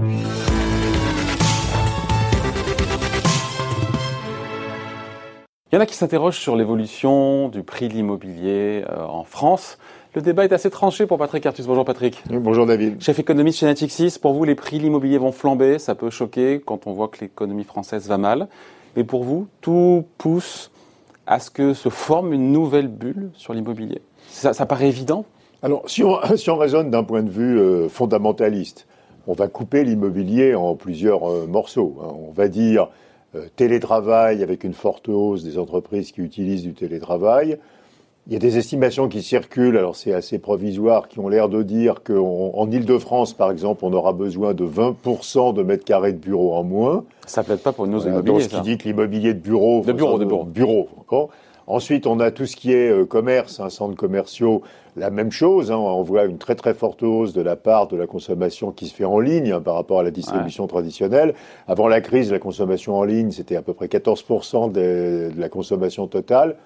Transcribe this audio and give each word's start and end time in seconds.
Il 0.00 0.04
y 5.72 5.76
en 5.76 5.80
a 5.80 5.86
qui 5.86 5.96
s'interrogent 5.96 6.38
sur 6.38 6.54
l'évolution 6.54 7.48
du 7.48 7.64
prix 7.64 7.88
de 7.88 7.94
l'immobilier 7.94 8.84
euh, 8.88 9.04
en 9.04 9.24
France. 9.24 9.78
Le 10.14 10.22
débat 10.22 10.44
est 10.44 10.52
assez 10.52 10.70
tranché 10.70 11.06
pour 11.06 11.18
Patrick 11.18 11.44
Artus. 11.46 11.66
Bonjour 11.66 11.84
Patrick. 11.84 12.22
bonjour 12.30 12.64
David. 12.64 13.02
Chef 13.02 13.18
économiste 13.18 13.58
chez 13.58 13.66
Natixis, 13.66 14.18
pour 14.22 14.34
vous 14.34 14.44
les 14.44 14.54
prix 14.54 14.78
de 14.78 14.84
l'immobilier 14.84 15.18
vont 15.18 15.32
flamber, 15.32 15.80
ça 15.80 15.96
peut 15.96 16.10
choquer 16.10 16.62
quand 16.64 16.86
on 16.86 16.92
voit 16.92 17.08
que 17.08 17.18
l'économie 17.22 17.64
française 17.64 18.06
va 18.06 18.18
mal. 18.18 18.46
Mais 18.96 19.02
pour 19.02 19.24
vous, 19.24 19.48
tout 19.60 20.04
pousse 20.16 20.70
à 21.26 21.40
ce 21.40 21.50
que 21.50 21.74
se 21.74 21.88
forme 21.88 22.32
une 22.32 22.52
nouvelle 22.52 22.88
bulle 22.88 23.30
sur 23.34 23.52
l'immobilier? 23.52 24.00
Ça, 24.28 24.54
paraît 24.64 24.88
évident? 24.88 25.24
Alors 25.60 25.82
si 25.90 26.04
on, 26.04 26.20
si 26.36 26.50
on 26.50 26.56
raisonne 26.56 26.90
d'un 26.90 27.02
point 27.02 27.24
de 27.24 27.30
vue 27.30 27.58
euh, 27.58 27.88
fondamentaliste, 27.88 28.86
on 29.28 29.34
va 29.34 29.46
couper 29.46 29.84
l'immobilier 29.84 30.54
en 30.54 30.74
plusieurs 30.74 31.30
euh, 31.30 31.46
morceaux. 31.46 31.96
Hein. 32.02 32.14
On 32.28 32.32
va 32.32 32.48
dire 32.48 32.88
euh, 33.36 33.44
télétravail 33.54 34.42
avec 34.42 34.64
une 34.64 34.72
forte 34.72 35.08
hausse 35.08 35.44
des 35.44 35.58
entreprises 35.58 36.10
qui 36.12 36.22
utilisent 36.22 36.62
du 36.62 36.72
télétravail. 36.72 37.58
Il 38.26 38.32
y 38.32 38.36
a 38.36 38.38
des 38.38 38.58
estimations 38.58 39.08
qui 39.08 39.22
circulent, 39.22 39.76
alors 39.76 39.96
c'est 39.96 40.12
assez 40.12 40.38
provisoire, 40.38 41.08
qui 41.08 41.18
ont 41.18 41.28
l'air 41.28 41.48
de 41.48 41.62
dire 41.62 42.02
qu'en 42.02 42.70
Ile-de-France, 42.70 43.32
par 43.32 43.50
exemple, 43.50 43.84
on 43.84 43.92
aura 43.92 44.12
besoin 44.12 44.52
de 44.52 44.66
20% 44.66 45.54
de 45.54 45.62
mètres 45.62 45.84
carrés 45.84 46.12
de 46.12 46.18
bureaux 46.18 46.54
en 46.54 46.62
moins. 46.62 47.04
Ça 47.26 47.42
plaide 47.42 47.60
pas 47.60 47.72
pour 47.72 47.86
nos 47.86 48.00
immobiliers. 48.00 48.40
ce 48.40 48.48
qui 48.48 48.60
dit 48.60 48.76
que 48.76 48.84
l'immobilier 48.84 49.32
de 49.32 49.40
bureaux... 49.40 49.82
De 49.82 49.92
bureaux, 49.92 50.18
de 50.18 50.26
bureaux. 50.26 50.44
Bureaux, 50.44 50.88
Ensuite, 51.70 52.06
on 52.06 52.18
a 52.18 52.30
tout 52.30 52.46
ce 52.46 52.56
qui 52.56 52.72
est 52.72 52.90
euh, 52.90 53.04
commerce, 53.04 53.60
un 53.60 53.68
centres 53.68 53.94
commerciaux, 53.94 54.62
la 54.96 55.10
même 55.10 55.30
chose. 55.30 55.70
Hein. 55.70 55.76
on 55.76 56.02
voit 56.02 56.24
une 56.24 56.38
très 56.38 56.54
très 56.54 56.72
forte 56.72 57.02
hausse 57.02 57.34
de 57.34 57.42
la 57.42 57.56
part 57.56 57.88
de 57.88 57.96
la 57.96 58.06
consommation 58.06 58.72
qui 58.72 58.86
se 58.86 58.94
fait 58.94 59.04
en 59.04 59.20
ligne 59.20 59.52
hein, 59.52 59.60
par 59.60 59.74
rapport 59.74 60.00
à 60.00 60.02
la 60.02 60.10
distribution 60.10 60.66
traditionnelle. 60.66 61.34
Avant 61.66 61.86
la 61.86 62.00
crise, 62.00 62.32
la 62.32 62.38
consommation 62.38 62.96
en 62.96 63.04
ligne, 63.04 63.32
c'était 63.32 63.54
à 63.54 63.60
peu 63.60 63.74
près 63.74 63.86
14% 63.86 64.72
de, 64.72 65.30
la 65.36 65.48
consommation 65.50 66.06
totale. 66.06 66.56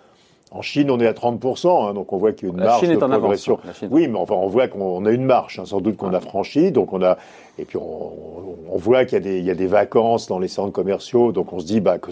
En 0.54 0.62
Chine, 0.62 0.90
on 0.90 1.00
est 1.00 1.06
à 1.06 1.12
30%, 1.12 1.88
hein, 1.88 1.94
donc 1.94 2.12
on 2.12 2.18
voit 2.18 2.32
qu'il 2.32 2.48
y 2.48 2.50
a 2.50 2.54
une 2.54 2.60
marge 2.60 2.86
de 2.86 2.96
progression. 2.96 3.58
oui, 3.90 4.06
mais 4.06 4.18
enfin, 4.18 4.34
on 4.34 4.48
voit 4.48 4.68
qu'on 4.68 5.04
a 5.06 5.10
une 5.10 5.24
marche, 5.24 5.62
sans 5.64 5.80
doute 5.80 5.96
qu'on 5.96 6.12
a 6.12 6.20
franchi, 6.20 6.72
donc 6.72 6.92
on 6.92 7.02
a 7.02 7.16
et 7.58 7.64
puis 7.64 7.76
on, 7.76 8.76
voit 8.76 9.04
qu'il 9.04 9.26
y, 9.26 9.42
y, 9.42 9.50
a 9.50 9.54
des 9.54 9.66
vacances 9.66 10.26
dans 10.26 10.38
les 10.38 10.48
centres 10.48 10.72
commerciaux, 10.72 11.32
donc 11.32 11.52
on 11.52 11.60
se 11.60 11.66
dit 11.66 11.80
bah, 11.80 11.98
que 11.98 12.10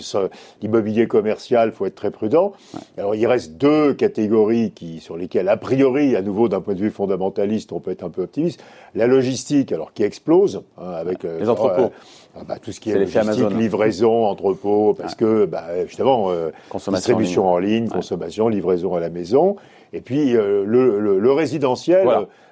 l'immobilier 0.60 1.06
commercial, 1.06 1.72
faut 1.72 1.86
être 1.86 1.94
très 1.94 2.10
prudent. 2.10 2.52
Alors 2.98 3.14
il 3.14 3.26
reste 3.26 3.52
deux 3.52 3.94
catégories 3.94 4.72
qui, 4.72 5.00
sur 5.00 5.16
lesquelles, 5.16 5.48
a 5.48 5.56
priori, 5.56 6.14
à 6.14 6.22
nouveau 6.22 6.48
d'un 6.48 6.60
point 6.60 6.74
de 6.74 6.80
vue 6.80 6.90
fondamentaliste, 6.90 7.72
on 7.72 7.80
peut 7.80 7.90
être 7.90 8.04
un 8.04 8.10
peu 8.10 8.22
optimiste. 8.22 8.62
La 8.94 9.06
logistique, 9.06 9.72
alors 9.72 9.94
qui 9.94 10.02
explose, 10.02 10.62
hein, 10.76 10.90
avec 10.90 11.24
euh, 11.24 11.40
les 11.40 11.48
entrepôts. 11.48 11.84
Euh, 11.84 12.36
ah, 12.36 12.40
bah, 12.46 12.58
tout 12.62 12.70
ce 12.70 12.78
qui 12.78 12.90
est, 12.90 12.98
logistique, 12.98 13.50
livraison, 13.56 14.26
entrepôt, 14.26 14.94
parce 14.94 15.14
que 15.14 15.46
bah, 15.46 15.86
justement, 15.86 16.30
euh, 16.30 16.50
distribution 16.92 17.48
en 17.48 17.58
ligne, 17.58 17.88
consommation, 17.88 18.29
livraison 18.48 18.94
à 18.94 19.00
la 19.00 19.10
maison. 19.10 19.56
Et 19.92 20.00
puis 20.00 20.32
le, 20.32 20.64
le, 20.64 21.18
le, 21.18 21.32
résidentiel, 21.32 22.06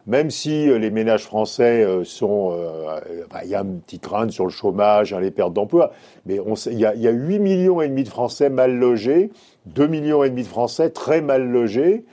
même 0.09 0.31
si 0.31 0.69
euh, 0.69 0.79
les 0.79 0.91
ménages 0.91 1.25
français 1.25 1.84
euh, 1.84 2.03
sont, 2.03 2.51
euh, 2.53 2.98
bah, 3.31 3.41
il 3.45 3.51
y 3.51 3.55
a 3.55 3.61
un 3.61 3.67
petit 3.67 4.01
crainte 4.01 4.33
sur 4.33 4.45
le 4.45 4.51
chômage, 4.51 5.12
hein, 5.12 5.21
les 5.21 5.31
pertes 5.31 5.53
d'emploi, 5.53 5.93
mais 6.25 6.41
il 6.67 6.79
y 6.79 6.87
a, 6.87 6.95
y 6.95 7.06
a 7.06 7.11
8 7.11 7.39
millions 7.39 7.83
et 7.83 7.89
demi 7.89 8.05
de 8.05 8.09
Français 8.09 8.49
mal 8.49 8.75
logés, 8.75 9.31
2 9.67 9.87
millions 9.87 10.25
et 10.25 10.31
demi 10.31 10.43
de 10.43 10.49
Français 10.49 10.89
très 10.89 11.21
mal 11.21 11.47
logés. 11.47 12.05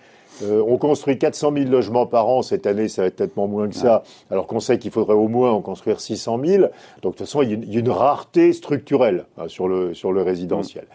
on 0.41 0.77
construit 0.77 1.17
400 1.17 1.53
000 1.53 1.69
logements 1.69 2.05
par 2.05 2.27
an. 2.27 2.41
Cette 2.41 2.67
année, 2.67 2.89
ça 2.89 3.03
va 3.03 3.08
être 3.08 3.16
peut-être 3.16 3.38
moins 3.38 3.69
que 3.69 3.75
ça. 3.75 4.03
Alors 4.30 4.47
qu'on 4.47 4.59
sait 4.59 4.77
qu'il 4.77 4.91
faudrait 4.91 5.16
au 5.16 5.30
moins 5.30 5.52
en 5.52 5.61
construire 5.61 6.02
600 6.02 6.41
000. 6.43 6.63
Donc, 6.63 6.69
de 6.69 6.99
toute 7.02 7.19
façon, 7.19 7.41
il 7.43 7.71
y 7.71 7.77
a 7.77 7.80
une, 7.80 7.89
rareté 7.89 8.52
structurelle 8.52 9.25
hein, 9.38 9.47
sur, 9.47 9.69
le, 9.69 9.93
sur 9.93 10.11
le 10.11 10.21
résidentiel. 10.21 10.86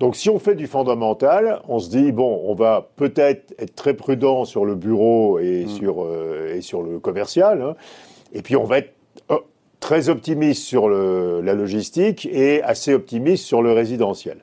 Donc 0.00 0.16
si 0.16 0.30
on 0.30 0.38
fait 0.38 0.54
du 0.54 0.66
fondamental, 0.66 1.60
on 1.68 1.78
se 1.78 1.90
dit 1.90 2.10
bon, 2.10 2.40
on 2.46 2.54
va 2.54 2.88
peut-être 2.96 3.54
être 3.58 3.74
très 3.74 3.92
prudent 3.92 4.46
sur 4.46 4.64
le 4.64 4.74
bureau 4.74 5.38
et, 5.38 5.66
mm. 5.66 5.68
sur, 5.68 6.02
euh, 6.02 6.54
et 6.56 6.62
sur 6.62 6.82
le 6.82 6.98
commercial, 6.98 7.60
hein. 7.60 7.76
et 8.32 8.40
puis 8.40 8.56
on 8.56 8.64
va 8.64 8.78
être 8.78 8.94
euh, 9.30 9.36
très 9.78 10.08
optimiste 10.08 10.62
sur 10.62 10.88
le, 10.88 11.42
la 11.42 11.52
logistique 11.52 12.26
et 12.32 12.62
assez 12.62 12.94
optimiste 12.94 13.44
sur 13.44 13.60
le 13.60 13.72
résidentiel. 13.72 14.38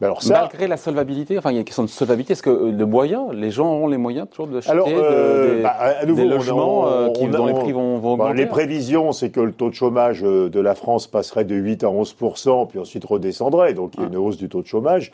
Malgré 0.00 0.68
la 0.68 0.76
solvabilité, 0.76 1.38
enfin 1.38 1.50
il 1.50 1.54
y 1.54 1.56
a 1.56 1.60
une 1.60 1.64
question 1.64 1.82
de 1.82 1.88
solvabilité, 1.88 2.34
est-ce 2.34 2.42
que 2.42 2.50
euh, 2.50 2.70
le 2.70 2.86
moyen, 2.86 3.32
les 3.32 3.50
gens 3.50 3.72
auront 3.72 3.88
les 3.88 3.96
moyens 3.96 4.28
toujours 4.30 4.46
d'acheter 4.46 4.72
euh, 4.72 5.56
des, 5.56 5.62
bah, 5.62 6.24
logements 6.24 6.86
euh, 6.86 7.10
qui, 7.10 7.26
dont 7.26 7.46
les 7.46 7.54
prix 7.54 7.72
vont, 7.72 7.98
vont 7.98 8.16
bah, 8.16 8.24
augmenter 8.24 8.42
Les 8.42 8.46
prévisions, 8.46 9.12
c'est 9.12 9.30
que 9.30 9.40
le 9.40 9.52
taux 9.52 9.70
de 9.70 9.74
chômage 9.74 10.22
de 10.22 10.60
la 10.60 10.74
France 10.74 11.08
passerait 11.08 11.44
de 11.44 11.56
8 11.56 11.84
à 11.84 11.88
11% 11.88 12.68
puis 12.68 12.78
ensuite 12.78 13.04
redescendrait, 13.04 13.74
donc 13.74 13.92
il 13.96 14.02
y 14.02 14.04
a 14.04 14.06
une 14.06 14.16
hausse 14.16 14.36
du 14.36 14.48
taux 14.48 14.62
de 14.62 14.66
chômage. 14.66 15.12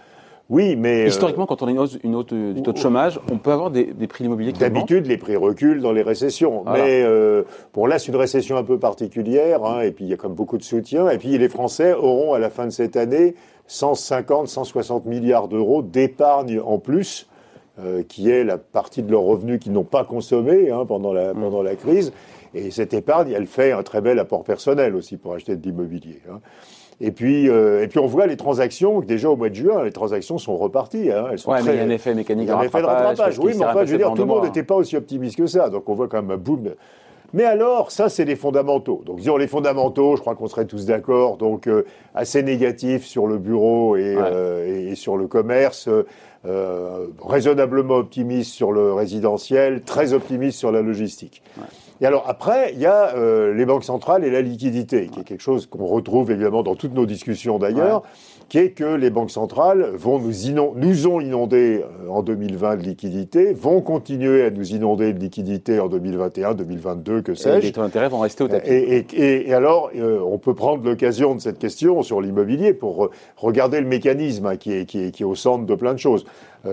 Oui, 0.50 0.76
mais 0.76 1.06
historiquement, 1.06 1.46
quand 1.46 1.62
on 1.62 1.68
a 1.68 1.70
une 1.70 1.78
hausse, 1.78 1.98
une 2.04 2.14
hausse 2.14 2.26
du 2.26 2.62
taux 2.62 2.72
de 2.72 2.78
chômage, 2.78 3.18
on 3.32 3.38
peut 3.38 3.50
avoir 3.50 3.70
des, 3.70 3.84
des 3.84 4.06
prix 4.06 4.24
immobiliers 4.24 4.52
qui 4.52 4.60
D'habitude, 4.60 5.06
les 5.06 5.16
prix 5.16 5.36
reculent 5.36 5.80
dans 5.80 5.92
les 5.92 6.02
récessions, 6.02 6.64
mais 6.66 7.02
euh, 7.02 7.44
bon 7.72 7.86
là, 7.86 7.98
c'est 7.98 8.08
une 8.08 8.16
récession 8.16 8.58
un 8.58 8.62
peu 8.62 8.78
particulière, 8.78 9.64
hein, 9.64 9.80
et 9.80 9.90
puis 9.90 10.04
il 10.04 10.10
y 10.10 10.12
a 10.12 10.18
comme 10.18 10.34
beaucoup 10.34 10.58
de 10.58 10.62
soutien, 10.62 11.08
et 11.08 11.16
puis 11.16 11.38
les 11.38 11.48
Français 11.48 11.94
auront 11.94 12.34
à 12.34 12.38
la 12.38 12.50
fin 12.50 12.66
de 12.66 12.70
cette 12.70 12.96
année 12.96 13.34
150, 13.68 14.48
160 14.48 15.06
milliards 15.06 15.48
d'euros 15.48 15.82
d'épargne 15.82 16.60
en 16.60 16.78
plus, 16.78 17.26
euh, 17.80 18.02
qui 18.06 18.30
est 18.30 18.44
la 18.44 18.58
partie 18.58 19.02
de 19.02 19.10
leurs 19.10 19.22
revenus 19.22 19.58
qu'ils 19.58 19.72
n'ont 19.72 19.82
pas 19.82 20.04
consommé 20.04 20.70
hein, 20.70 20.84
pendant, 20.86 21.12
la, 21.12 21.32
mmh. 21.32 21.40
pendant 21.40 21.62
la 21.62 21.74
crise. 21.74 22.12
Et 22.54 22.70
cette 22.70 22.94
épargne, 22.94 23.32
elle 23.32 23.46
fait 23.46 23.72
un 23.72 23.82
très 23.82 24.00
bel 24.00 24.18
apport 24.20 24.44
personnel 24.44 24.94
aussi 24.94 25.16
pour 25.16 25.34
acheter 25.34 25.56
de 25.56 25.62
l'immobilier. 25.62 26.20
Hein. 26.30 26.40
Et 27.00 27.10
puis, 27.10 27.48
euh, 27.48 27.82
et 27.82 27.88
puis 27.88 27.98
on 27.98 28.06
voit 28.06 28.26
les 28.26 28.36
transactions, 28.36 29.00
déjà 29.00 29.28
au 29.28 29.36
mois 29.36 29.48
de 29.48 29.54
juin, 29.54 29.82
les 29.82 29.92
transactions 29.92 30.38
sont 30.38 30.56
reparties. 30.56 31.10
Hein, 31.10 31.26
elles 31.32 31.38
sont 31.38 31.50
ouais, 31.50 31.62
mais 31.62 31.72
il 31.72 31.76
y 31.76 31.80
a 31.80 31.84
un 31.84 31.90
effet 31.90 32.14
mécanique 32.14 32.46
il 32.46 32.48
y 32.48 32.52
a 32.52 32.58
un 32.58 32.62
effet 32.62 32.80
de 32.80 32.86
rattrapage. 32.86 33.38
Oui, 33.38 33.52
mais 33.58 33.64
enfin, 33.64 33.84
je 33.84 33.92
veux 33.92 33.98
dire, 33.98 34.12
tout 34.14 34.22
le 34.22 34.28
monde 34.28 34.44
n'était 34.44 34.62
pas 34.62 34.76
aussi 34.76 34.96
optimiste 34.96 35.36
que 35.36 35.46
ça. 35.46 35.68
Donc 35.68 35.88
on 35.88 35.94
voit 35.94 36.08
quand 36.08 36.22
même 36.22 36.30
un 36.30 36.36
boom. 36.36 36.70
Mais 37.32 37.44
alors, 37.44 37.90
ça, 37.90 38.08
c'est 38.08 38.24
les 38.24 38.36
fondamentaux. 38.36 39.02
Donc, 39.04 39.16
disons, 39.16 39.36
les 39.36 39.48
fondamentaux, 39.48 40.14
je 40.14 40.20
crois 40.20 40.36
qu'on 40.36 40.46
serait 40.46 40.66
tous 40.66 40.86
d'accord. 40.86 41.36
Donc, 41.36 41.66
euh, 41.66 41.84
assez 42.14 42.44
négatif 42.44 43.04
sur 43.04 43.26
le 43.26 43.38
bureau 43.38 43.96
et, 43.96 44.14
euh, 44.16 44.92
et 44.92 44.94
sur 44.94 45.16
le 45.16 45.26
commerce. 45.26 45.88
Raisonnablement 47.26 47.96
optimiste 47.96 48.52
sur 48.52 48.70
le 48.70 48.92
résidentiel, 48.92 49.82
très 49.82 50.12
optimiste 50.12 50.58
sur 50.58 50.70
la 50.70 50.80
logistique. 50.80 51.42
Ouais. 51.58 51.64
Et 52.00 52.06
alors 52.06 52.24
après, 52.26 52.72
il 52.74 52.80
y 52.80 52.86
a 52.86 53.14
euh, 53.16 53.54
les 53.54 53.64
banques 53.64 53.84
centrales 53.84 54.24
et 54.24 54.30
la 54.30 54.42
liquidité, 54.42 55.06
qui 55.06 55.20
est 55.20 55.24
quelque 55.24 55.42
chose 55.42 55.66
qu'on 55.66 55.86
retrouve 55.86 56.30
évidemment 56.30 56.62
dans 56.62 56.74
toutes 56.74 56.94
nos 56.94 57.06
discussions 57.06 57.58
d'ailleurs, 57.58 58.02
qui 58.48 58.58
est 58.58 58.70
que 58.70 58.84
les 58.84 59.10
banques 59.10 59.30
centrales 59.30 59.90
vont 59.94 60.18
nous, 60.18 60.72
nous 60.74 61.06
ont 61.06 61.20
inondé 61.20 61.82
euh, 61.82 62.08
en 62.08 62.22
2020 62.22 62.76
de 62.76 62.82
liquidités, 62.82 63.52
vont 63.52 63.80
continuer 63.80 64.44
à 64.44 64.50
nous 64.50 64.72
inonder 64.72 65.12
de 65.12 65.20
liquidités 65.20 65.78
en 65.78 65.88
2021, 65.88 66.54
2022, 66.54 67.22
que 67.22 67.34
sais-je. 67.34 67.66
Les 67.66 67.72
taux 67.72 67.82
d'intérêt 67.82 68.08
vont 68.08 68.20
rester 68.20 68.42
au 68.42 68.48
tapis. 68.48 68.68
Et, 68.68 69.06
et, 69.12 69.48
et 69.48 69.54
alors, 69.54 69.90
euh, 69.96 70.18
on 70.20 70.38
peut 70.38 70.54
prendre 70.54 70.84
l'occasion 70.84 71.36
de 71.36 71.40
cette 71.40 71.58
question 71.58 72.02
sur 72.02 72.20
l'immobilier 72.20 72.74
pour 72.74 73.10
regarder 73.36 73.80
le 73.80 73.86
mécanisme 73.86 74.46
hein, 74.46 74.56
qui, 74.56 74.72
est, 74.72 74.84
qui, 74.84 75.04
est, 75.04 75.10
qui, 75.12 75.22
est, 75.22 75.26
au 75.26 75.36
centre 75.36 75.64
de 75.64 75.74
plein 75.76 75.94
de 75.94 75.98
choses. 75.98 76.24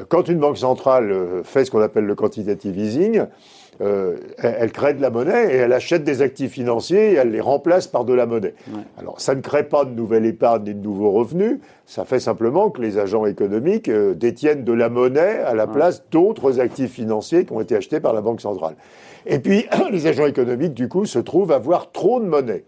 quand 0.10 0.30
une 0.30 0.40
banque 0.40 0.58
centrale 0.58 1.14
fait 1.44 1.66
ce 1.66 1.72
qu'on 1.72 1.81
appelle 1.81 2.06
le 2.06 2.16
quantitative 2.16 2.78
easing, 2.78 3.26
euh, 3.81 4.18
elle, 4.38 4.72
crée 4.72 4.94
de 4.94 5.02
la 5.02 5.09
monnaie 5.09 5.53
et 5.53 5.58
elle 5.58 5.74
achète 5.74 6.03
des 6.03 6.22
actifs 6.22 6.52
financiers 6.52 7.14
et 7.14 7.16
elle 7.16 7.31
les 7.31 7.42
remplace 7.42 7.88
par 7.88 8.06
de 8.06 8.14
la 8.14 8.25
monnaie. 8.25 8.53
Alors 8.97 9.19
ça 9.19 9.34
ne 9.34 9.42
crée 9.42 9.64
pas 9.64 9.86
de 9.86 9.92
nouvelle 9.92 10.25
épargne 10.25 10.64
ni 10.66 10.75
de 10.75 10.84
nouveaux 10.84 11.12
revenus, 11.12 11.59
ça 11.86 12.06
fait 12.06 12.19
simplement 12.19 12.69
que 12.69 12.81
les 12.81 12.97
agents 12.97 13.25
économiques 13.25 13.90
euh, 13.90 14.14
détiennent 14.14 14.64
de 14.64 14.74
la 14.74 14.90
monnaie 14.90 15.40
à 15.40 15.56
la 15.56 15.68
place 15.68 16.03
d'autres 16.12 16.59
actifs 16.59 16.92
financiers 16.92 17.46
qui 17.46 17.53
ont 17.53 17.62
été 17.62 17.75
achetés 17.75 18.00
par 18.00 18.14
la 18.14 18.22
Banque 18.22 18.42
centrale. 18.42 18.75
Et 19.25 19.40
puis 19.40 19.66
les 19.92 20.08
agents 20.08 20.28
économiques, 20.28 20.74
du 20.74 20.88
coup, 20.88 21.06
se 21.06 21.19
trouvent 21.19 21.52
à 21.52 21.56
avoir 21.56 21.92
trop 21.92 22.19
de 22.19 22.25
monnaie. 22.25 22.63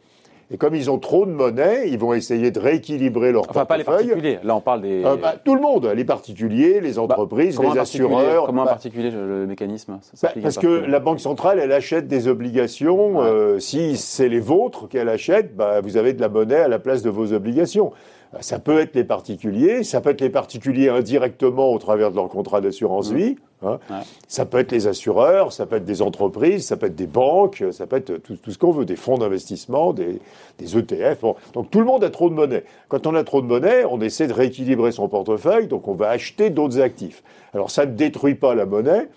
Et 0.53 0.57
comme 0.57 0.75
ils 0.75 0.91
ont 0.91 0.99
trop 0.99 1.25
de 1.25 1.31
monnaie, 1.31 1.89
ils 1.89 1.97
vont 1.97 2.13
essayer 2.13 2.51
de 2.51 2.59
rééquilibrer 2.59 3.31
leur 3.31 3.49
enfin, 3.49 3.65
pas 3.65 3.75
les 3.75 3.83
particuliers. 3.83 4.37
Là, 4.43 4.55
on 4.55 4.61
parle 4.61 4.81
des. 4.81 5.03
Euh, 5.03 5.15
bah, 5.15 5.33
tout 5.43 5.55
le 5.55 5.61
monde, 5.61 5.91
les 5.95 6.05
particuliers, 6.05 6.79
les 6.79 6.93
bah, 6.93 7.01
entreprises, 7.01 7.59
les 7.59 7.79
assureurs. 7.79 8.45
Comment 8.45 8.61
en 8.61 8.65
bah, 8.65 8.71
particulier 8.71 9.09
le 9.09 9.47
mécanisme 9.47 9.97
Parce 10.41 10.59
que 10.59 10.67
la 10.67 10.99
Banque 10.99 11.19
centrale, 11.19 11.59
elle 11.59 11.71
achète 11.71 12.07
des 12.07 12.27
obligations. 12.27 13.23
Euh, 13.23 13.57
si 13.57 13.97
c'est 13.97 14.29
les 14.29 14.39
vôtres 14.39 14.87
qu'elle 14.87 15.09
achète, 15.09 15.59
vous 15.83 15.97
avez 15.97 16.13
de 16.13 16.21
la 16.21 16.29
monnaie 16.29 16.59
à 16.59 16.67
la 16.67 16.77
place 16.77 17.01
de 17.01 17.09
vos 17.09 17.33
obligations. 17.33 17.91
Ça 18.39 18.59
peut 18.59 18.79
être 18.79 18.95
les 18.95 19.03
particuliers, 19.03 19.83
ça 19.83 20.01
peut 20.01 20.11
être 20.11 20.21
les 20.21 20.29
particuliers 20.29 20.89
indirectement 20.89 21.71
au 21.71 21.79
travers 21.79 22.11
de 22.11 22.15
leur 22.15 22.29
contrat 22.29 22.61
d'assurance 22.61 23.11
mmh. 23.11 23.17
Hein. 23.65 23.79
Ça 24.27 24.45
peut 24.45 24.59
être 24.59 24.71
les 24.71 24.87
assureurs, 24.87 25.53
ça 25.53 25.65
peut 25.65 25.77
être 25.77 25.85
des 25.85 26.01
entreprises, 26.01 26.65
ça 26.65 26.77
peut 26.77 26.87
être 26.87 26.95
des 26.95 27.07
banques, 27.07 27.63
ça 27.71 27.87
peut 27.87 27.97
être 27.97 28.17
tout, 28.17 28.37
ce 28.47 28.57
qu'on 28.57 28.71
veut, 28.71 28.85
des 28.85 28.95
fonds 28.95 29.17
d'investissement, 29.17 29.93
des, 29.93 30.19
ETF. 30.59 31.23
Donc 31.53 31.69
tout 31.71 31.79
le 31.79 31.85
monde 31.85 32.03
a 32.03 32.09
trop 32.09 32.29
de 32.29 32.35
monnaie. 32.35 32.63
Quand 32.87 33.05
on 33.05 33.15
a 33.15 33.23
trop 33.23 33.41
de 33.41 33.47
monnaie, 33.47 33.83
on 33.85 33.99
essaie 33.99 34.27
de 34.27 34.33
rééquilibrer 34.33 34.91
son 34.91 35.09
portefeuille, 35.09 35.67
donc 35.67 35.87
on 35.87 35.93
va 35.93 36.09
acheter 36.09 36.49
d'autres 36.49 36.79
actifs. 36.79 37.21
Alors 37.53 37.69
ça 37.69 37.85
ne 37.85 37.91
détruit 37.91 38.35
pas 38.35 38.55
la 38.55 38.65
monnaie, 38.65 39.09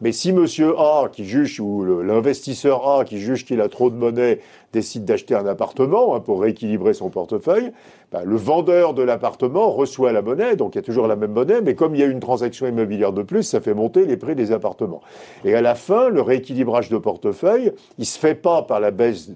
mais 0.00 0.12
si 0.12 0.32
Monsieur 0.32 0.78
A 0.78 1.08
qui 1.12 1.24
juge 1.24 1.60
ou 1.60 1.84
l'investisseur 2.02 2.88
A 2.88 3.04
qui 3.04 3.18
juge 3.18 3.44
qu'il 3.44 3.60
a 3.60 3.68
trop 3.68 3.90
de 3.90 3.96
monnaie 3.96 4.40
décide 4.72 5.04
d'acheter 5.04 5.34
un 5.34 5.46
appartement 5.46 6.14
hein, 6.14 6.20
pour 6.20 6.40
rééquilibrer 6.40 6.94
son 6.94 7.10
portefeuille, 7.10 7.72
bah, 8.10 8.22
le 8.24 8.36
vendeur 8.36 8.94
de 8.94 9.02
l'appartement 9.02 9.70
reçoit 9.70 10.12
la 10.12 10.22
monnaie, 10.22 10.56
donc 10.56 10.74
il 10.74 10.78
y 10.78 10.80
a 10.80 10.82
toujours 10.82 11.06
la 11.06 11.16
même 11.16 11.32
monnaie, 11.32 11.60
mais 11.60 11.74
comme 11.74 11.94
il 11.94 12.00
y 12.00 12.04
a 12.04 12.06
une 12.06 12.20
transaction 12.20 12.66
immobilière 12.66 13.12
de 13.12 13.22
plus, 13.22 13.42
ça 13.42 13.60
fait 13.60 13.74
monter 13.74 13.91
les 14.00 14.16
prix 14.16 14.34
des 14.34 14.52
appartements. 14.52 15.02
Et 15.44 15.54
à 15.54 15.60
la 15.60 15.74
fin, 15.74 16.08
le 16.08 16.22
rééquilibrage 16.22 16.88
de 16.88 16.98
portefeuille, 16.98 17.72
il 17.98 18.06
se 18.06 18.18
fait 18.18 18.34
pas 18.34 18.62
par 18.62 18.80
la 18.80 18.90
baisse 18.90 19.30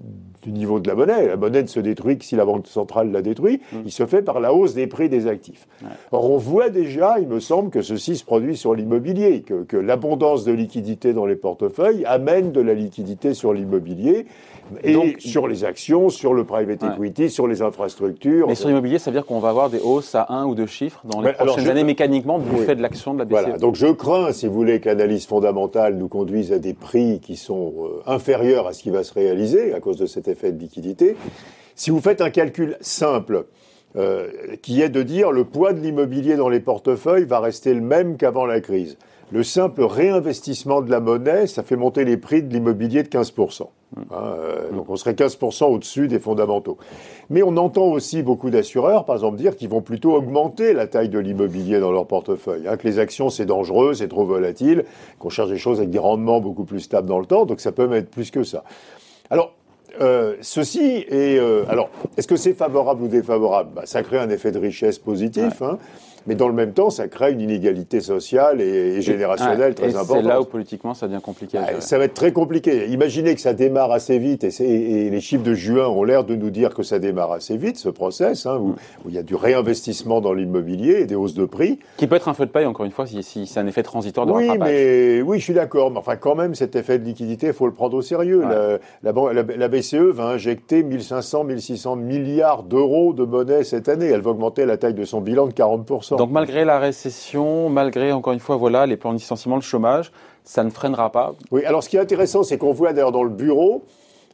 du 0.47 0.53
niveau 0.53 0.79
de 0.79 0.87
la 0.87 0.95
monnaie. 0.95 1.27
La 1.27 1.35
monnaie 1.35 1.61
ne 1.61 1.67
se 1.67 1.79
détruit 1.79 2.17
que 2.17 2.25
si 2.25 2.35
la 2.35 2.45
Banque 2.45 2.67
centrale 2.67 3.11
la 3.11 3.21
détruit. 3.21 3.59
Mmh. 3.71 3.77
Il 3.85 3.91
se 3.91 4.05
fait 4.05 4.21
par 4.21 4.39
la 4.39 4.53
hausse 4.53 4.73
des 4.73 4.87
prix 4.87 5.09
des 5.09 5.27
actifs. 5.27 5.67
Or, 6.11 6.31
on 6.31 6.37
voit 6.37 6.69
déjà, 6.69 7.17
il 7.19 7.27
me 7.27 7.39
semble, 7.39 7.69
que 7.69 7.81
ceci 7.81 8.15
se 8.15 8.23
produit 8.23 8.55
sur 8.55 8.73
l'immobilier, 8.73 9.41
que, 9.41 9.63
que 9.63 9.77
l'abondance 9.77 10.45
de 10.45 10.53
liquidité 10.53 11.13
dans 11.13 11.25
les 11.25 11.35
portefeuilles 11.35 12.05
amène 12.05 12.51
de 12.51 12.61
la 12.61 12.73
liquidité 12.73 13.33
sur 13.33 13.53
l'immobilier 13.53 14.25
et 14.83 15.15
sur 15.19 15.47
les 15.47 15.63
actions, 15.63 16.09
sur 16.09 16.33
le 16.33 16.43
private 16.43 16.83
equity, 16.83 17.29
sur 17.29 17.47
les 17.47 17.61
infrastructures. 17.61 18.47
Mais 18.47 18.55
sur 18.55 18.67
l'immobilier, 18.67 18.99
ça 18.99 19.11
veut 19.11 19.17
dire 19.17 19.25
qu'on 19.25 19.39
va 19.39 19.49
avoir 19.49 19.69
des 19.69 19.79
hausses 19.79 20.15
à 20.15 20.27
un 20.29 20.45
ou 20.45 20.55
deux 20.55 20.65
chiffres 20.65 21.01
dans 21.05 21.21
les 21.21 21.33
prochaines 21.33 21.69
années 21.69 21.83
mécaniquement 21.83 22.39
du 22.39 22.49
fait 22.65 22.75
de 22.75 22.81
l'action 22.81 23.13
de 23.13 23.19
la 23.19 23.25
BCE. 23.25 23.31
Voilà. 23.31 23.57
Donc 23.57 23.75
je 23.75 23.87
crains, 23.87 24.31
si 24.31 24.47
vous 24.47 24.53
voulez, 24.53 24.79
que 24.79 24.89
l'analyse 24.89 25.25
fondamentale 25.25 25.95
nous 25.95 26.07
conduise 26.07 26.51
à 26.51 26.59
des 26.59 26.73
prix 26.73 27.19
qui 27.19 27.35
sont 27.35 27.73
euh, 27.79 28.11
inférieurs 28.11 28.67
à 28.67 28.73
ce 28.73 28.83
qui 28.83 28.89
va 28.89 29.03
se 29.03 29.13
réaliser 29.13 29.73
à 29.73 29.79
cause 29.79 29.97
de 29.97 30.05
cet 30.05 30.27
effet 30.27 30.36
de 30.43 30.59
liquidité. 30.59 31.15
Si 31.75 31.91
vous 31.91 32.01
faites 32.01 32.21
un 32.21 32.29
calcul 32.29 32.77
simple, 32.81 33.45
euh, 33.95 34.27
qui 34.61 34.81
est 34.81 34.89
de 34.89 35.03
dire 35.03 35.31
le 35.31 35.43
poids 35.43 35.73
de 35.73 35.79
l'immobilier 35.79 36.35
dans 36.35 36.49
les 36.49 36.59
portefeuilles 36.59 37.25
va 37.25 37.39
rester 37.39 37.73
le 37.73 37.81
même 37.81 38.17
qu'avant 38.17 38.45
la 38.45 38.61
crise 38.61 38.97
le 39.31 39.43
simple 39.43 39.83
réinvestissement 39.83 40.81
de 40.81 40.89
la 40.89 40.99
monnaie, 40.99 41.47
ça 41.47 41.63
fait 41.63 41.75
monter 41.75 42.05
les 42.05 42.17
prix 42.17 42.43
de 42.43 42.53
l'immobilier 42.53 43.03
de 43.03 43.09
15%. 43.09 43.63
Hein, 43.63 44.03
euh, 44.11 44.71
donc 44.71 44.89
on 44.89 44.95
serait 44.95 45.13
15% 45.13 45.65
au-dessus 45.65 46.07
des 46.07 46.19
fondamentaux. 46.19 46.77
Mais 47.29 47.43
on 47.43 47.57
entend 47.57 47.87
aussi 47.87 48.23
beaucoup 48.23 48.49
d'assureurs, 48.49 49.05
par 49.05 49.15
exemple, 49.15 49.37
dire 49.37 49.57
qu'ils 49.57 49.69
vont 49.69 49.81
plutôt 49.81 50.13
augmenter 50.13 50.73
la 50.73 50.87
taille 50.87 51.09
de 51.09 51.19
l'immobilier 51.19 51.79
dans 51.79 51.91
leur 51.91 52.07
portefeuille, 52.07 52.67
hein, 52.67 52.77
que 52.77 52.87
les 52.87 52.99
actions 52.99 53.29
c'est 53.29 53.45
dangereux, 53.45 53.93
c'est 53.93 54.07
trop 54.07 54.25
volatile, 54.25 54.85
qu'on 55.19 55.29
cherche 55.29 55.49
des 55.49 55.57
choses 55.57 55.79
avec 55.79 55.89
des 55.89 55.99
rendements 55.99 56.39
beaucoup 56.39 56.65
plus 56.65 56.79
stables 56.79 57.07
dans 57.07 57.19
le 57.19 57.25
temps, 57.25 57.45
donc 57.45 57.59
ça 57.59 57.73
peut 57.73 57.87
mettre 57.87 58.09
plus 58.09 58.31
que 58.31 58.43
ça. 58.43 58.63
Alors, 59.29 59.53
euh, 60.01 60.35
ceci 60.41 61.05
est. 61.09 61.39
Euh, 61.39 61.63
alors, 61.69 61.89
est-ce 62.17 62.27
que 62.27 62.35
c'est 62.35 62.53
favorable 62.53 63.03
ou 63.03 63.07
défavorable? 63.07 63.71
Bah, 63.75 63.81
Ça 63.85 64.03
crée 64.03 64.19
un 64.19 64.29
effet 64.29 64.51
de 64.51 64.59
richesse 64.59 64.99
positif. 64.99 65.61
Hein 65.61 65.77
mais 66.27 66.35
dans 66.35 66.47
le 66.47 66.53
même 66.53 66.73
temps, 66.73 66.89
ça 66.89 67.07
crée 67.07 67.31
une 67.31 67.41
inégalité 67.41 68.01
sociale 68.01 68.61
et, 68.61 69.01
générationnelle 69.01 69.73
très 69.73 69.95
importante. 69.95 70.17
C'est 70.17 70.27
là 70.27 70.41
où 70.41 70.45
politiquement 70.45 70.93
ça 70.93 71.07
devient 71.07 71.21
compliqué. 71.21 71.57
Bah, 71.57 71.79
ça 71.79 71.97
va 71.97 72.03
être 72.03 72.13
très 72.13 72.33
compliqué. 72.33 72.87
Imaginez 72.87 73.33
que 73.33 73.41
ça 73.41 73.53
démarre 73.53 73.91
assez 73.91 74.19
vite, 74.19 74.43
et, 74.43 75.09
les 75.09 75.21
chiffres 75.21 75.43
de 75.43 75.53
juin 75.53 75.87
ont 75.87 76.03
l'air 76.03 76.25
de 76.25 76.35
nous 76.35 76.49
dire 76.49 76.73
que 76.73 76.83
ça 76.83 76.99
démarre 76.99 77.31
assez 77.31 77.57
vite, 77.57 77.77
ce 77.77 77.89
process, 77.89 78.45
hein, 78.45 78.57
où, 78.59 78.75
il 79.07 79.15
y 79.15 79.17
a 79.17 79.23
du 79.23 79.35
réinvestissement 79.35 80.19
dans 80.19 80.33
l'immobilier 80.33 81.01
et 81.01 81.05
des 81.05 81.15
hausses 81.15 81.33
de 81.33 81.45
prix. 81.45 81.79
Qui 81.95 82.07
peut 82.07 82.15
être 82.15 82.27
un 82.27 82.33
feu 82.33 82.45
de 82.45 82.51
paille, 82.51 82.65
encore 82.65 82.85
une 82.85 82.91
fois, 82.91 83.05
si, 83.05 83.47
c'est 83.47 83.59
un 83.59 83.67
effet 83.67 83.83
transitoire 83.83 84.27
de 84.27 84.33
oui, 84.33 84.49
Mais, 84.59 85.21
oui, 85.21 85.39
je 85.39 85.43
suis 85.43 85.53
d'accord, 85.53 85.91
mais 85.91 85.99
enfin, 85.99 86.17
quand 86.17 86.35
même, 86.35 86.55
cet 86.55 86.75
effet 86.75 86.99
de 86.99 87.05
liquidité, 87.05 87.47
il 87.47 87.53
faut 87.53 87.67
le 87.67 87.73
prendre 87.73 87.95
au 87.95 88.01
sérieux. 88.01 88.43
La, 89.03 89.11
la, 89.13 89.67
BCE 89.67 89.95
va 89.95 90.25
injecter 90.25 90.83
1500, 90.83 91.45
1600 91.45 91.95
milliards 91.95 92.63
d'euros 92.63 93.13
de 93.13 93.23
monnaie 93.23 93.63
cette 93.63 93.87
année. 93.87 94.07
Elle 94.07 94.21
va 94.21 94.31
augmenter 94.31 94.65
la 94.65 94.77
taille 94.77 94.93
de 94.93 95.05
son 95.05 95.21
bilan 95.21 95.47
de 95.47 95.53
40%. 95.53 96.16
Donc 96.17 96.31
malgré 96.31 96.65
la 96.65 96.79
récession, 96.79 97.69
malgré 97.69 98.11
encore 98.11 98.33
une 98.33 98.39
fois 98.39 98.55
voilà 98.55 98.85
les 98.85 98.97
plans 98.97 99.11
de 99.11 99.17
licenciement, 99.17 99.55
le 99.55 99.61
chômage, 99.61 100.11
ça 100.43 100.63
ne 100.63 100.69
freinera 100.69 101.11
pas. 101.11 101.33
Oui, 101.51 101.65
alors 101.65 101.83
ce 101.83 101.89
qui 101.89 101.97
est 101.97 101.99
intéressant, 101.99 102.43
c'est 102.43 102.57
qu'on 102.57 102.71
voit 102.71 102.93
d'ailleurs 102.93 103.11
dans 103.11 103.23
le 103.23 103.29
bureau 103.29 103.83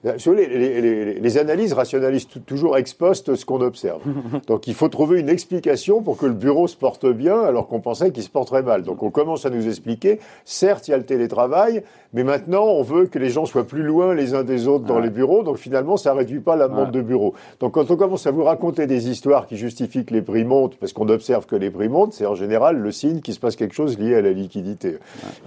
les, 0.04 1.20
les, 1.20 1.38
analyses 1.38 1.74
rationalisent 1.74 2.28
toujours 2.46 2.78
ex 2.78 2.94
post 2.94 3.36
ce 3.36 3.46
qu'on 3.46 3.62
observe. 3.62 4.02
Donc 4.48 4.68
il 4.68 4.74
faut 4.74 4.90
trouver 4.90 5.20
une 5.20 5.30
explication 5.30 6.02
pour 6.02 6.18
que 6.18 6.26
le 6.26 6.34
bureau 6.34 6.68
se 6.68 6.76
porte 6.76 7.06
bien 7.06 7.42
alors 7.42 7.68
qu'on 7.68 7.80
pensait 7.80 8.12
qu'il 8.12 8.24
se 8.24 8.30
porterait 8.30 8.64
mal. 8.64 8.84
Donc 8.84 9.02
on 9.02 9.12
commence 9.12 9.46
à 9.46 9.50
nous 9.50 9.68
expliquer, 9.68 10.20
certes 10.44 10.88
il 10.88 10.92
y 10.92 10.94
a 10.94 10.98
le 10.98 11.06
télétravail, 11.06 11.84
mais 12.14 12.24
maintenant 12.24 12.66
on 12.66 12.84
veut 12.84 13.06
que 13.06 13.18
les 13.18 13.30
gens 13.30 13.46
soient 13.46 13.66
plus 13.66 13.84
loin 13.84 14.14
les 14.14 14.34
uns 14.34 14.44
des 14.44 14.68
autres 14.68 14.86
dans 14.86 15.00
les 15.00 15.10
bureaux, 15.10 15.44
donc 15.44 15.58
finalement 15.58 15.96
ça 15.96 16.14
réduit 16.14 16.42
pas 16.42 16.56
la 16.56 16.68
monte 16.68 16.92
de 16.92 17.02
bureaux. 17.02 17.34
Donc 17.60 17.74
quand 17.74 17.90
on 17.90 17.96
commence 17.96 18.28
à 18.28 18.32
vous 18.32 18.44
raconter 18.44 18.88
des 18.88 19.10
histoires 19.10 19.48
qui 19.48 19.56
justifient 19.56 20.06
que 20.06 20.14
les 20.14 20.22
prix 20.22 20.44
montent, 20.44 20.76
parce 20.76 20.92
qu'on 20.92 21.08
observe 21.10 21.46
que 21.46 21.56
les 21.56 21.72
prix 21.72 21.88
montent, 21.88 22.14
c'est 22.14 22.26
en 22.26 22.36
général 22.36 22.78
le 22.78 22.92
signe 22.92 23.22
qu'il 23.22 23.34
se 23.34 23.40
passe 23.40 23.56
quelque 23.56 23.76
chose 23.76 23.98
lié 23.98 24.16
à 24.16 24.22
la 24.22 24.32
liquidité. 24.32 24.98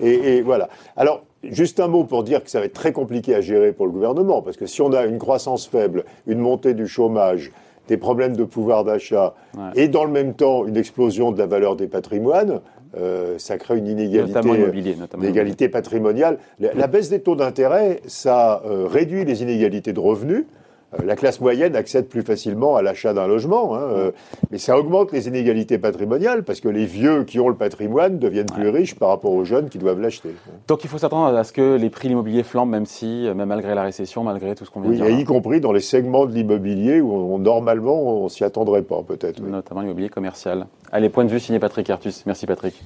Et, 0.01 0.39
et 0.39 0.43
voilà. 0.43 0.69
Alors 0.97 1.21
Juste 1.51 1.81
un 1.81 1.89
mot 1.89 2.05
pour 2.05 2.23
dire 2.25 2.43
que 2.43 2.51
ça 2.51 2.61
va 2.61 2.67
être 2.67 2.73
très 2.73 2.93
compliqué 2.93 3.35
à 3.35 3.41
gérer 3.41 3.73
pour 3.73 3.87
le 3.87 3.93
gouvernement, 3.93 4.43
parce 4.43 4.57
que 4.57 4.67
si 4.67 4.83
on 4.83 4.93
a 4.93 5.05
une 5.05 5.19
croissance 5.19 5.67
faible, 5.67 6.05
une 6.27 6.39
montée 6.39 6.75
du 6.75 6.87
chômage, 6.87 7.53
des 7.89 7.97
problèmes 7.97 8.37
de 8.37 8.45
pouvoir 8.45 8.85
d'achat, 8.85 9.35
et 9.75 9.89
dans 9.89 10.05
le 10.05 10.11
même 10.11 10.35
temps 10.35 10.67
une 10.67 10.77
explosion 10.77 11.33
de 11.33 11.39
la 11.39 11.47
valeur 11.47 11.77
des 11.77 11.87
patrimoines, 11.87 12.61
euh, 12.97 13.35
ça 13.39 13.59
crée 13.59 13.79
une 13.79 13.87
inégalité, 13.87 15.69
patrimoniale. 15.69 16.39
La, 16.59 16.87
baisse 16.87 17.11
des 17.11 17.21
taux 17.21 17.37
d'intérêt, 17.37 18.01
ça 18.07 18.63
euh, 18.65 18.87
réduit 18.87 19.25
les 19.25 19.43
inégalités 19.43 19.93
de 19.93 20.01
revenus, 20.01 20.45
la 21.05 21.17
classe 21.17 21.41
moyenne 21.41 21.77
accède 21.77 22.09
plus 22.09 22.23
facilement 22.23 22.77
à 22.77 22.83
l'achat 22.83 23.13
d'un 23.13 23.27
logement, 23.27 23.75
hein, 23.75 23.81
euh, 23.81 24.11
mais 24.51 24.59
ça 24.59 24.79
augmente 24.79 25.13
les 25.13 25.29
inégalités 25.29 25.79
patrimoniales 25.79 26.45
parce 26.45 26.61
que 26.61 26.69
les 26.69 26.87
vieux 26.87 27.25
qui 27.25 27.41
ont 27.41 27.49
le 27.49 27.55
patrimoine 27.55 28.19
deviennent 28.19 28.47
plus 28.47 28.69
riches 28.69 28.95
par 28.95 29.09
rapport 29.09 29.33
aux 29.33 29.45
jeunes 29.45 29.69
qui 29.69 29.79
doivent 29.79 30.01
l'acheter. 30.01 30.31
Donc 30.69 30.85
il 30.85 30.91
faut 30.91 30.99
s'attendre 30.99 31.37
à 31.37 31.45
ce 31.45 31.53
que 31.53 31.77
les 31.77 31.91
prix 31.91 32.09
de 32.09 32.11
l'immobilier 32.11 32.43
flambent, 32.43 32.71
même 32.71 32.87
si, 32.87 33.29
même 33.35 33.49
malgré 33.49 33.75
la 33.75 33.83
récession, 33.83 34.23
malgré 34.23 34.55
tout 34.55 34.65
ce 34.65 34.71
qu'on 34.71 34.81
vient 34.81 34.91
de 34.91 34.97
dire. 34.97 35.05
Oui, 35.07 35.21
y 35.21 35.25
compris 35.25 35.61
dans 35.61 35.73
les 35.73 35.81
segments 35.81 36.27
de 36.27 36.33
l'immobilier 36.33 37.01
où 37.01 37.39
normalement 37.39 38.03
on 38.03 38.29
s'y 38.29 38.45
attendrait 38.45 38.83
pas, 38.83 39.03
peut-être. 39.03 39.41
Notamment 39.41 39.81
l'immobilier 39.81 40.09
commercial. 40.09 40.67
Allez, 40.93 41.09
point 41.09 41.25
de 41.25 41.31
vue 41.31 41.41
signé 41.41 41.59
Patrick 41.59 41.91
Artus. 41.91 42.25
Merci 42.27 42.47
Patrick. 42.47 42.83